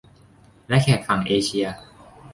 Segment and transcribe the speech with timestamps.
[0.67, 1.65] และแขกฝั่งเอเชีย